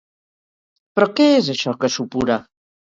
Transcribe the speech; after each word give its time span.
Però, 0.95 1.09
què 1.21 1.29
és 1.43 1.53
això 1.57 1.77
que 1.85 1.95
supura? 2.01 2.43